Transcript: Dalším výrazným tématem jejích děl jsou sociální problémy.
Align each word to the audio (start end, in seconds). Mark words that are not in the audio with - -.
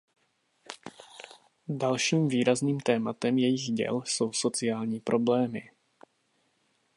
Dalším 1.67 2.27
výrazným 2.27 2.79
tématem 2.79 3.37
jejích 3.37 3.71
děl 3.73 4.01
jsou 4.05 4.33
sociální 4.33 4.99
problémy. 4.99 5.69